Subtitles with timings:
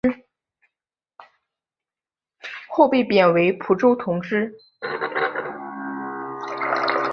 [2.67, 4.51] 后被贬为蒲州同知。